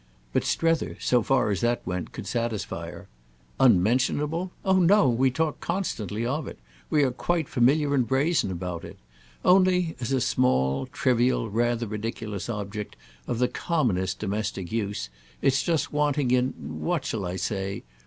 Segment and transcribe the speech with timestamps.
[0.33, 3.07] But Strether, so far as that went, could satisfy her.
[3.59, 4.49] "Unmentionable?
[4.65, 6.57] Oh no, we constantly talk of it;
[6.89, 8.97] we are quite familiar and brazen about it.
[9.45, 12.95] Only, as a small, trivial, rather ridiculous object
[13.27, 15.09] of the commonest domestic use,
[15.39, 17.83] it's just wanting in—what shall I say?